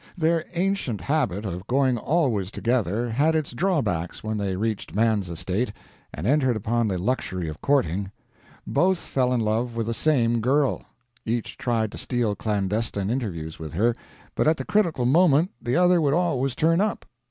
[0.17, 5.71] Their ancient habit of going always together had its drawbacks when they reached man's estate,
[6.11, 8.09] and entered upon the luxury of courting.
[8.65, 10.81] Both fell in love with the same girl.
[11.23, 13.95] Each tried to steal clandestine interviews with her,
[14.33, 17.05] but at the critical moment the other would always turn up.